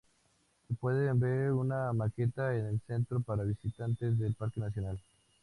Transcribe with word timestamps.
Se 0.67 0.73
puede 0.73 1.13
ver 1.13 1.51
una 1.51 1.93
maqueta 1.93 2.55
en 2.57 2.65
el 2.65 2.81
centro 2.87 3.19
para 3.19 3.43
visitantes 3.43 4.17
del 4.17 4.33
Parque 4.33 4.59
Nacional. 4.59 4.99